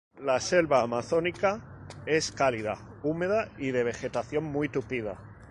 La 0.17 0.39
"Selva" 0.39 0.81
Amazónica, 0.81 1.61
es 2.07 2.31
cálida, 2.31 2.75
húmeda 3.03 3.49
y 3.59 3.69
de 3.69 3.83
vegetación 3.83 4.45
muy 4.45 4.67
tupida. 4.67 5.19